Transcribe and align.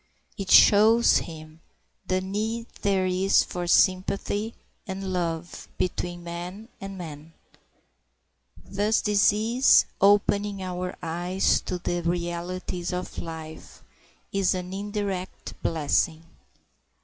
It 0.35 0.49
shows 0.49 1.17
him 1.19 1.61
the 2.07 2.21
need 2.21 2.65
there 2.81 3.05
is 3.05 3.43
for 3.43 3.67
sympathy 3.67 4.55
and 4.87 5.13
love 5.13 5.67
between 5.77 6.23
man 6.23 6.69
and 6.81 6.97
man. 6.97 7.33
Thus 8.65 8.99
disease, 9.03 9.85
opening 10.01 10.63
our 10.63 10.95
eyes 11.03 11.61
to 11.67 11.77
the 11.77 12.01
realities 12.01 12.91
of 12.91 13.19
life, 13.19 13.83
is 14.31 14.55
an 14.55 14.73
indirect 14.73 15.53
blessing. 15.61 16.23